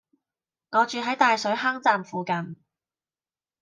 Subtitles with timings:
[0.71, 2.55] 我住喺大水坑站附近